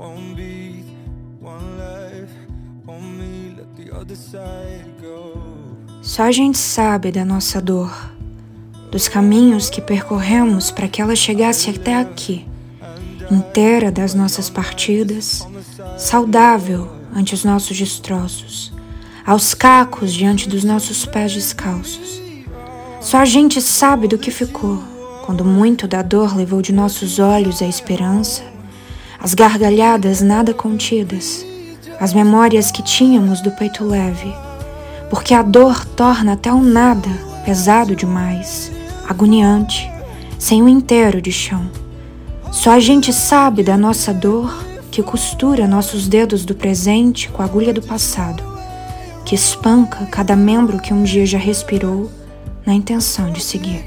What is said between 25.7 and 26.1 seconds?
da